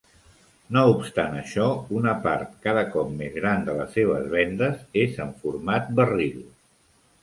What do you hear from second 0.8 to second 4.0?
obstant això, una part cada cop més gran de les